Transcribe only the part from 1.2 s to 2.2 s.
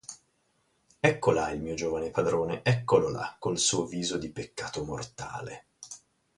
là il mio giovane